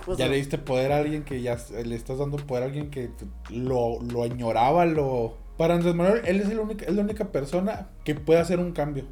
[0.05, 2.67] Pues, ya le diste poder a alguien que ya s- le estás dando poder a
[2.67, 3.11] alguien que
[3.51, 5.37] lo, lo añoraba, lo...
[5.57, 8.73] Para Andrés Manuel, él es, el única, es la única persona que puede hacer un
[8.73, 9.05] cambio.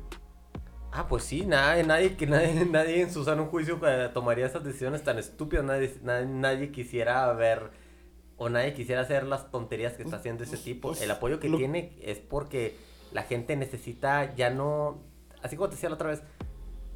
[0.93, 4.63] Ah, pues sí, nadie, nadie, que nadie, nadie en su sano juicio eh, tomaría esas
[4.65, 5.65] decisiones tan estúpidas.
[5.65, 7.71] Nadie, nadie, nadie quisiera ver
[8.37, 10.89] o nadie quisiera hacer las tonterías que está haciendo ese tipo.
[10.89, 12.77] Pues, El apoyo que lo- tiene es porque
[13.15, 15.01] la gente necesita ya no,
[15.43, 16.23] así como te decía la otra vez,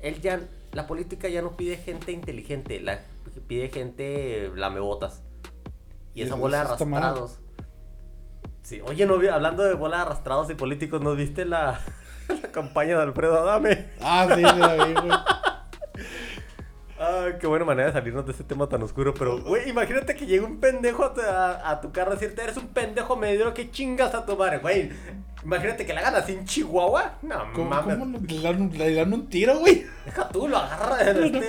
[0.01, 0.41] él ya,
[0.73, 3.01] la política ya no pide gente inteligente, la
[3.47, 5.23] pide gente lamebotas.
[6.15, 7.39] Y Y esa bola de arrastrados.
[8.63, 11.81] Sí, oye, no, vi- hablando de bola de arrastrados y políticos, ¿no viste la,
[12.43, 13.89] la campaña de Alfredo Adame?
[14.01, 15.11] Ah, sí, sí, la vi, güey.
[16.99, 19.15] Ay, qué buena manera de salirnos de ese tema tan oscuro.
[19.15, 22.43] Pero, güey, imagínate que llega un pendejo a tu, a, a tu carro a decirte,
[22.43, 24.91] eres un pendejo medio que chingas a tu madre, güey.
[25.49, 27.19] Imagínate que la hagan así en Chihuahua.
[27.23, 27.97] No, ¿Cómo, mames.
[27.97, 29.83] cómo le, dan, un- le dan un tiro, güey?
[30.05, 30.99] Deja tú, lo agarra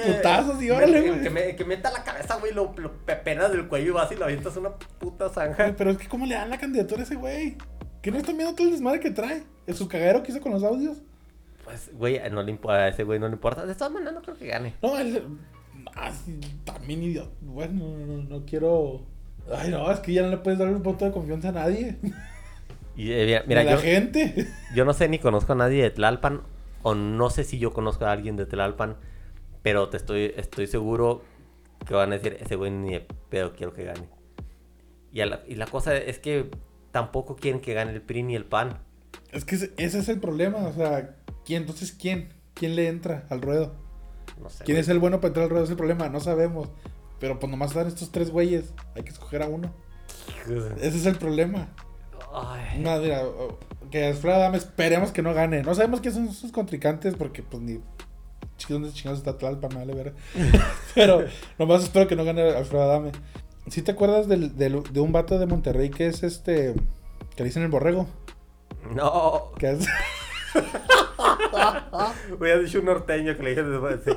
[0.07, 1.21] putazos y órale, que, güey.
[1.21, 4.15] que, me- que meta la cabeza, güey, lo, lo pepenas del cuello y vas y
[4.15, 5.73] lo avientas una puta zanja.
[5.77, 7.57] Pero es que ¿cómo le dan la candidatura a ese güey?
[8.01, 9.43] ¿Que no están viendo todo el desmadre que trae?
[9.67, 10.99] ¿En su cagadero que hizo con los audios?
[11.65, 13.65] Pues, güey, no le imp- a ese güey no le importa.
[13.65, 14.75] De todas maneras, no creo que gane.
[14.81, 15.23] No, él...
[15.93, 17.29] Ah, sí, también idiota.
[17.41, 19.01] Bueno, no, no, no quiero...
[19.53, 21.97] Ay, no, es que ya no le puedes dar un voto de confianza a nadie.
[22.99, 24.45] Y, eh, mira, la yo, gente.
[24.75, 26.41] Yo no sé ni conozco a nadie de Tlalpan,
[26.83, 28.97] o no sé si yo conozco a alguien de Tlalpan,
[29.63, 31.21] pero te estoy, estoy seguro
[31.88, 34.09] que van a decir, ese güey ni de pedo quiero que gane.
[35.13, 36.51] Y, la, y la cosa es que
[36.91, 38.79] tampoco quieren que gane el PRI ni el PAN.
[39.31, 41.62] Es que ese, ese es el problema, o sea, ¿quién?
[41.62, 42.33] Entonces, ¿quién?
[42.53, 43.75] ¿Quién le entra al ruedo?
[44.41, 44.65] No sé.
[44.65, 44.81] ¿Quién güey.
[44.81, 45.63] es el bueno para entrar al ruedo?
[45.63, 46.67] Es el problema, no sabemos.
[47.21, 49.73] Pero pues nomás están estos tres güeyes, hay que escoger a uno.
[50.81, 51.69] Ese es el problema.
[52.33, 53.23] Ay, No, mira,
[53.91, 55.63] que Alfredo Adame esperemos que no gane.
[55.63, 57.79] No sabemos quiénes son sus contrincantes porque pues ni
[58.67, 60.13] dónde chingados está Tlalpan, me vale ver.
[60.95, 61.25] Pero
[61.57, 63.11] nomás espero que no gane Alfredo Adame.
[63.69, 66.73] ¿Sí te acuerdas del, del- de un vato de Monterrey que es este
[67.35, 68.07] que le dicen el borrego?
[68.93, 69.87] no, Que es
[72.39, 73.63] hubiera dicho un norteño que le dije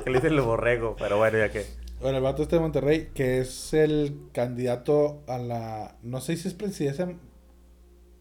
[0.03, 1.65] que le dicen el borrego, pero bueno, ya que.
[2.01, 6.47] bueno, el vato este de Monterrey que es el candidato a la no sé si
[6.47, 7.07] es presidencia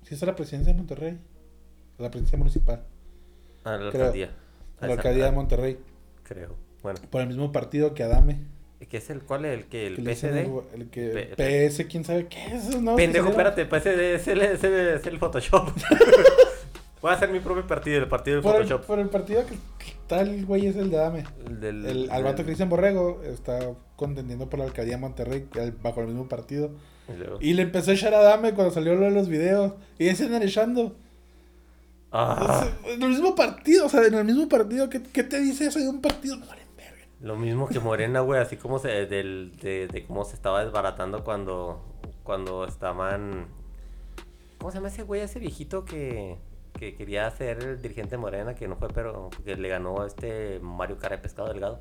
[0.05, 1.19] si es a la presidencia de Monterrey,
[1.99, 2.85] a la presidencia municipal,
[3.65, 4.31] A la alcaldía.
[4.81, 5.79] a la alcaldía de Monterrey,
[6.25, 6.55] Creo.
[6.83, 8.39] Bueno, por el mismo partido que Adame.
[8.89, 9.45] ¿qué es el cuál?
[9.45, 10.25] ¿El que el Que PSD?
[10.25, 12.97] El, el que P- PS, quién sabe qué es, ¿no?
[12.97, 13.87] Pendejo, espérate, PSD
[14.17, 15.71] es el, es el, es el Photoshop.
[17.01, 18.87] Voy a hacer mi propio partido, el partido del Por el, Photoshop.
[18.87, 19.55] por el partido que
[20.21, 21.25] el güey es el de Adame.
[21.47, 23.59] El del, El, al vato Cristian Borrego está
[23.97, 25.49] contendiendo por la alcaldía de Monterrey
[25.83, 26.71] bajo el mismo partido.
[27.09, 29.73] Y luego- Y le empezó a echar a Adame cuando salió lo de los videos.
[29.99, 30.95] Y ese andan echando.
[32.13, 34.89] Ah, En el mismo partido, o sea, en el mismo partido.
[34.91, 36.37] ¿Qué, qué te dice eso de un partido?
[36.37, 37.07] No valen verga.
[37.21, 41.25] lo mismo que Morena, güey, así como se, del, de, de cómo se estaba desbaratando
[41.25, 41.83] cuando,
[42.23, 43.47] cuando estaban...
[44.59, 46.37] ¿Cómo se llama ese güey, ese viejito que,
[46.79, 50.61] que quería ser el dirigente Morena, que no fue, pero que le ganó a este
[50.61, 51.81] Mario Cara de Pescado Delgado?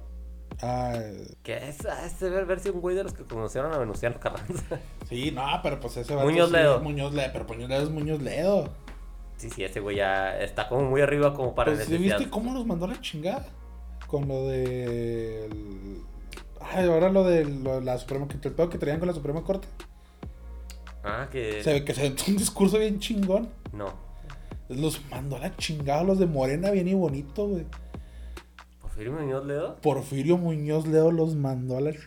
[0.61, 0.93] Ah,
[1.43, 4.19] Que es, ah, es ver, ver si un güey de los que conocieron a Venustiano
[4.19, 4.79] Carranza.
[5.09, 6.79] sí, no, pero pues ese vato Muñoz sí, Ledo.
[6.81, 8.69] Muñoz Ledo, pero Muñoz Ledo es Muñoz Ledo.
[9.37, 12.17] Sí, sí, ese güey ya está como muy arriba como para Pues, ¿sí necesidad.
[12.17, 13.45] ¿Viste cómo los mandó a la chingada?
[14.07, 15.49] Con lo de.
[16.59, 18.27] Ay, ahora lo de lo- la Suprema.
[18.27, 19.67] Que el pedo que traían con la Suprema Corte.
[21.03, 21.63] Ah, que...
[21.63, 23.49] Se ve que se aventó un discurso bien chingón.
[23.73, 23.91] No.
[24.69, 27.65] Los mandó a la chingada los de Morena, bien y bonito, güey.
[28.91, 29.75] ¿Porfirio Muñoz Ledo?
[29.81, 31.89] Porfirio Muñoz Ledo los mandó a la.
[31.91, 31.99] Es,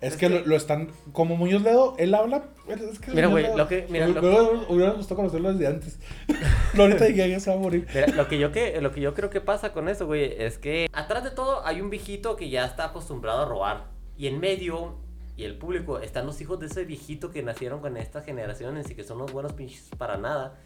[0.00, 0.90] Es que, que- Lo, lo están.
[1.12, 2.44] Como Muñoz Ledo, él habla.
[2.68, 5.98] Es que Mira, güey, lo que- mira, lo Luego hubiera gustado conocerlo desde antes.
[6.74, 7.86] no, ahorita ya, ya se va a morir.
[7.94, 10.58] Mira, lo que, yo que, lo que yo creo que pasa con eso, güey, es
[10.58, 13.84] que atrás de todo hay un viejito que ya está acostumbrado a robar.
[14.16, 14.96] Y en medio,
[15.36, 18.94] y el público, están los hijos de ese viejito que nacieron con estas generaciones y
[18.94, 20.58] que son unos buenos pinches para nada.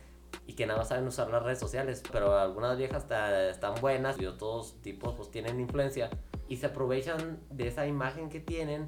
[0.46, 2.02] Y que nada más saben usar las redes sociales.
[2.12, 3.04] Pero algunas viejas
[3.50, 6.10] están buenas y otros tipos pues tienen influencia.
[6.48, 8.86] Y se aprovechan de esa imagen que tienen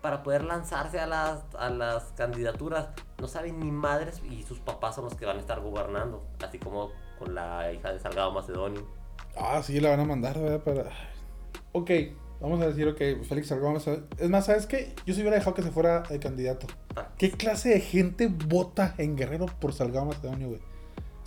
[0.00, 2.88] para poder lanzarse a las, a las candidaturas.
[3.18, 6.24] No saben ni madres y sus papás son los que van a estar gobernando.
[6.44, 8.86] Así como con la hija de Salgado Macedonio.
[9.36, 10.60] Ah, sí, la van a mandar, ¿verdad?
[10.60, 10.90] Para...
[11.72, 11.90] Ok,
[12.40, 13.76] vamos a decir, ok, Félix Salgado.
[13.76, 14.94] a- Es más, ¿sabes qué?
[15.04, 16.66] Yo si hubiera dejado que se fuera de candidato.
[16.96, 17.08] Ah.
[17.18, 20.60] ¿Qué clase de gente vota en Guerrero por Salgado Macedonio, güey?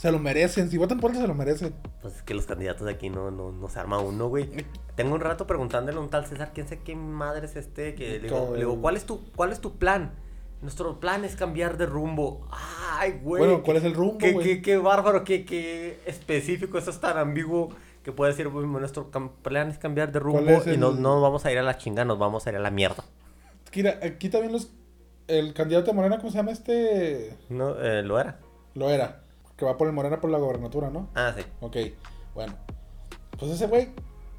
[0.04, 0.70] Se lo merecen.
[0.70, 1.74] Si votan por él, se lo merecen.
[2.02, 4.50] Pues es que los candidatos de aquí no, no, no se arma uno, güey.
[4.98, 8.20] Tengo un rato preguntándole a un tal César, quién sé qué madre es este, que
[8.20, 10.12] le digo, le digo, ¿cuál es tu, cuál es tu plan?
[10.62, 12.46] Nuestro plan es cambiar de rumbo.
[12.52, 13.46] Ay, güey.
[13.46, 14.46] Bueno, ¿cuál es el rumbo, Qué, güey?
[14.46, 17.70] qué, qué bárbaro, qué, qué específico, eso es tan ambiguo
[18.04, 21.22] que puede decir, güey, nuestro plan es cambiar de rumbo ¿Cuál es y no, no
[21.22, 23.06] vamos a ir a la chinga, nos vamos a ir a la mierda.
[23.74, 24.70] Mira, aquí también los...
[25.28, 27.38] El candidato de Morena, ¿cómo se llama este?
[27.48, 28.42] No, eh, lo era.
[28.76, 29.23] Lo era.
[29.64, 31.10] Que va por el Morena por la gobernatura, ¿no?
[31.16, 31.44] Ah, sí.
[31.62, 31.78] Ok,
[32.36, 32.54] bueno.
[33.40, 33.90] Pues ese güey,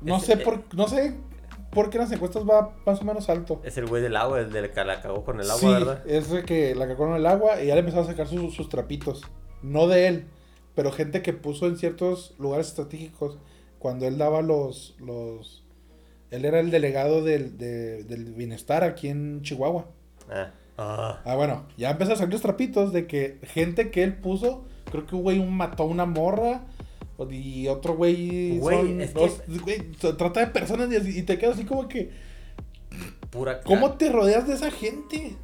[0.03, 1.15] no Ese- sé por, no sé
[1.73, 3.61] por qué en las encuestas va más o menos alto.
[3.65, 6.03] Es el güey del agua, el del que la cagó con el agua, sí, ¿verdad?
[6.07, 8.55] es de que la cagó en el agua y ya le empezó a sacar sus,
[8.55, 9.23] sus trapitos.
[9.63, 10.27] No de él,
[10.75, 13.39] pero gente que puso en ciertos lugares estratégicos
[13.79, 14.95] cuando él daba los...
[15.01, 15.65] los
[16.31, 19.87] él era el delegado del, de- del bienestar aquí en Chihuahua.
[20.31, 20.51] Ah.
[20.77, 21.21] Ah.
[21.25, 25.07] Ah, bueno, ya empezó a salir los trapitos de que gente que él puso, creo
[25.07, 26.63] que un güey un mató a una morra
[27.31, 31.19] y otro güey, Güey, son es dos- que- güey, se trata de personas y, así-
[31.19, 32.11] y te quedas así como que,
[33.31, 35.37] Pura ¿cómo te rodeas de esa gente?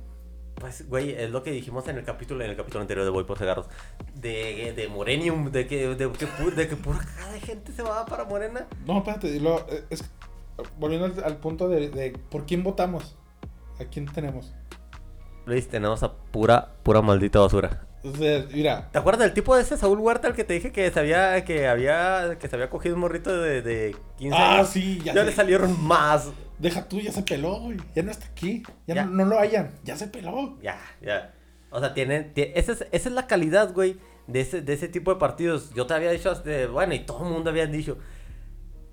[0.55, 3.25] Pues, güey, es lo que dijimos en el capítulo, en el capítulo anterior de Voy
[3.25, 3.67] por Cigarros.
[4.15, 7.83] De, de Morenium, de que, de, que, pu- de que pura cara de gente se
[7.83, 8.67] va para Morena.
[8.87, 10.05] No, espérate, eh, es,
[10.79, 13.17] volviendo al, al punto de, de por quién votamos,
[13.81, 14.53] a quién tenemos.
[15.47, 17.87] Luis, tenemos a pura, pura maldita basura.
[18.03, 20.73] O sea, mira, ¿Te acuerdas del tipo de ese Saúl Huerta el que te dije
[20.73, 24.55] que se había, que había, que se había cogido un morrito de, de 15 ah,
[24.55, 24.69] años?
[24.71, 25.27] sí, ya, Ya sé.
[25.27, 26.31] le salieron más.
[26.59, 29.05] deja tú, ya se peló, güey, ya no está aquí, ya, Ya.
[29.05, 30.59] No, no lo hayan, ya se peló.
[30.63, 31.35] Ya, ya.
[31.71, 34.89] O sea, tienen, tie- esa, es, esa es la calidad, güey, de ese, de ese
[34.89, 35.73] tipo de partidos.
[35.75, 36.33] Yo te había dicho,
[36.73, 37.99] bueno, y todo el mundo había dicho,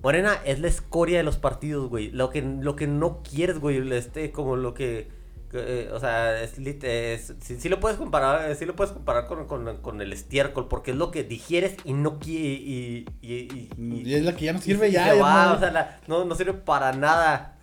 [0.04, 2.12] Morena es la escoria de los partidos, güey.
[2.12, 5.08] Lo que, lo que no quieres, güey, este, como lo que,
[5.54, 9.28] eh, o sea, es, es- sí, sí lo puedes comparar, eh, sí lo puedes comparar
[9.28, 13.70] con, con, con el estiércol, porque es lo que digieres y no y, y, y-
[13.78, 15.10] y- Y es la que ya no sirve ya.
[15.10, 17.58] se ya va, no- o sea, la- no, no sirve para nada.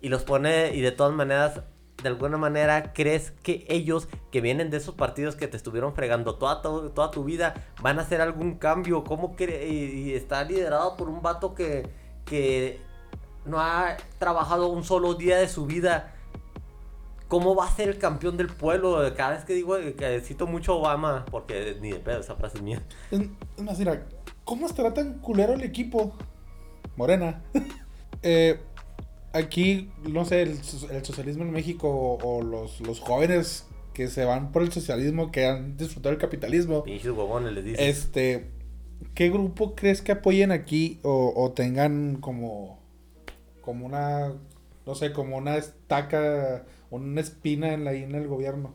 [0.00, 1.60] Y los pone, y de todas maneras,
[2.02, 6.36] de alguna manera, crees que ellos que vienen de esos partidos que te estuvieron fregando
[6.36, 9.04] toda, tu- toda tu vida van a hacer algún cambio?
[9.04, 11.90] ¿Cómo y está liderado por un vato que,
[12.24, 12.80] que
[13.44, 16.14] no ha trabajado un solo día de su vida?
[17.30, 19.00] ¿Cómo va a ser el campeón del pueblo?
[19.16, 22.62] Cada vez que digo que cito mucho Obama, porque ni de pedo, esa frase es
[22.62, 22.82] mía.
[23.10, 23.20] Es,
[23.56, 24.04] es más, mira,
[24.44, 26.12] ¿cómo estará tan culero el equipo?
[26.96, 27.42] Morena.
[28.22, 28.60] Eh,
[29.32, 34.08] aquí, no sé, el, so- el socialismo en México o, o los, los jóvenes que
[34.08, 36.82] se van por el socialismo, que han disfrutado el capitalismo.
[36.84, 37.88] Pinches huevones les dice.
[37.88, 38.50] Este,
[39.14, 42.78] ¿qué grupo crees que apoyen aquí o, o tengan como,
[43.62, 44.34] como una,
[44.84, 48.74] no sé, como una estaca, una espina en la en el gobierno?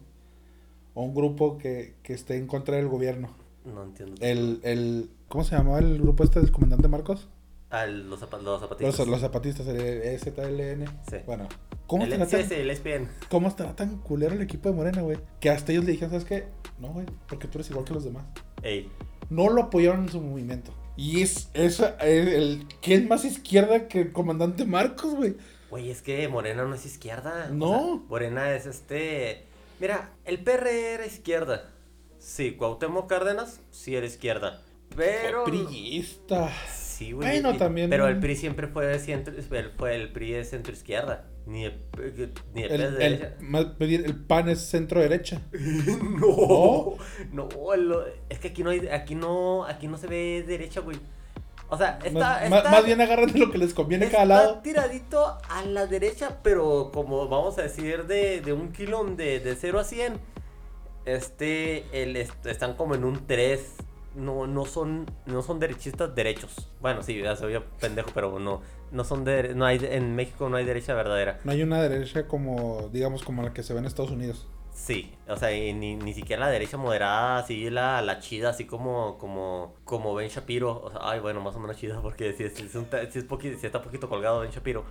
[0.94, 3.30] O un grupo que, que esté en contra del gobierno.
[3.66, 4.16] No entiendo.
[4.22, 7.28] El, el, ¿cómo se llamaba el grupo este del comandante Marcos?
[7.70, 9.00] Ah, el- los, zapa- los zapatistas.
[9.00, 10.86] Los, los zapatistas, el EZLN.
[11.10, 11.18] Sí.
[11.26, 11.48] Bueno,
[11.88, 13.10] ¿cómo el, estará, sí, tan, sí, el ESPN.
[13.30, 15.18] ¿cómo estará tan culero el equipo de Morena, güey?
[15.42, 16.46] Que hasta ellos le dijeron, ¿sabes qué?
[16.80, 18.24] No, güey, porque tú eres igual que los demás.
[18.64, 18.90] Ey.
[19.30, 20.72] No lo apoyaron en su movimiento.
[20.96, 25.36] Y es, es el, el- ¿quién más izquierda que el comandante Marcos, güey?
[25.76, 27.50] Güey, es que Morena no es izquierda.
[27.52, 27.66] No.
[27.72, 29.44] O sea, Morena es este.
[29.82, 31.70] Mira, el PR era izquierda.
[32.18, 34.62] Sí, Cuauhtémoc Cárdenas sí era izquierda.
[34.96, 35.44] Pero.
[35.44, 36.50] Fue priista.
[36.74, 37.28] Sí, güey.
[37.28, 39.34] Bueno, y- también- Pero el PRI siempre fue centro.
[39.36, 41.26] El, fue el PRI es centro izquierda.
[41.46, 41.78] Ni el,
[42.54, 43.34] ni el, El, de derecha.
[44.08, 45.42] el PAN es centro derecha.
[46.02, 46.96] No,
[47.34, 47.94] no, el-
[48.30, 50.98] es que aquí no hay, aquí no, aquí no se ve derecha, güey.
[51.70, 54.60] O sea, está, más- está- más bien agarran de lo que les conviene cada lado.
[54.60, 59.56] tiradito a la derecha, pero como vamos a decir de, de un kilo de, de
[59.56, 60.14] 0 a 100,
[61.06, 63.76] este, el, est- están como en un 3,
[64.16, 66.70] no, no son no son derechistas derechos.
[66.82, 68.62] Bueno, sí, ya se oía pendejo, pero no
[68.92, 71.40] no son de, no hay en México no hay derecha verdadera.
[71.44, 74.48] No hay una derecha como digamos como la que se ve en Estados Unidos.
[74.76, 78.66] Sí, o sea, y ni, ni siquiera la derecha moderada, así la, la chida, así
[78.66, 80.82] como, como, como Ben Shapiro.
[80.84, 83.28] O sea, ay, bueno, más o menos chida, porque si, es, es un si es
[83.28, 84.84] poqui- si está poquito colgado Ben Shapiro.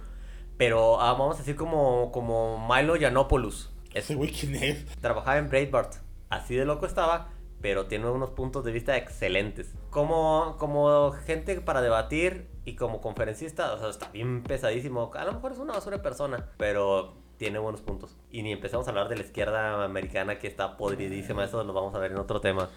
[0.57, 3.75] Pero ah, vamos a decir como, como Milo Yiannopoulos.
[3.93, 4.87] Es, Ese güey, ¿quién es?
[5.03, 5.97] trabajaba en Breitbart.
[6.31, 7.29] Así de loco estaba,
[7.61, 9.75] pero tiene unos puntos de vista excelentes.
[9.91, 15.13] Como, como gente para debatir y como conferencista, o sea, está bien pesadísimo.
[15.15, 18.17] A lo mejor es una basura de persona, pero tiene buenos puntos.
[18.31, 21.45] Y ni empezamos a hablar de la izquierda americana que está podridísima.
[21.45, 22.71] Eso lo vamos a ver en otro tema.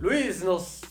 [0.00, 0.82] Luis, nos...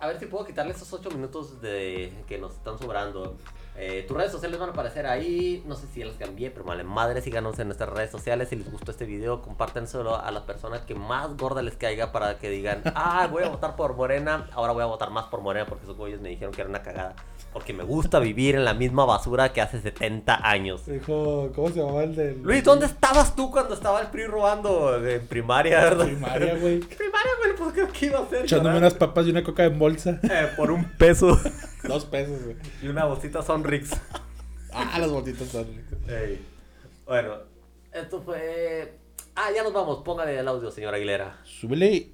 [0.00, 3.36] A ver si puedo quitarle esos 8 minutos de que nos están sobrando.
[3.74, 5.62] Eh, tus redes sociales van a aparecer ahí.
[5.66, 7.22] No sé si ya las cambié, pero vale madre.
[7.22, 8.48] Síganos en nuestras redes sociales.
[8.48, 12.38] Si les gustó este video, compártenselo a las personas que más gorda les caiga para
[12.38, 14.48] que digan: Ah, voy a votar por Morena.
[14.52, 16.82] Ahora voy a votar más por Morena porque esos güeyes me dijeron que era una
[16.82, 17.14] cagada.
[17.52, 20.86] Porque me gusta vivir en la misma basura que hace 70 años.
[20.86, 22.42] Dijo, ¿cómo se llamaba el del.
[22.42, 26.06] Luis, ¿dónde estabas tú cuando estaba el PRI robando en primaria, verdad?
[26.06, 26.80] Primaria, güey.
[26.80, 28.44] Primaria, güey, pues ¿qué, iba a hacer?
[28.44, 30.20] Echándome unas papas y una coca en bolsa.
[30.22, 31.38] Eh, por un peso.
[31.84, 32.56] Dos pesos, güey.
[32.82, 33.90] y una bolsita Sonrix.
[34.72, 35.66] Ah, las bolsitas son.
[36.08, 36.44] Ey.
[37.06, 37.36] Bueno,
[37.92, 38.98] esto fue.
[39.34, 40.02] Ah, ya nos vamos.
[40.02, 41.40] Póngale el audio, señora Aguilera.
[41.44, 42.10] Súbele.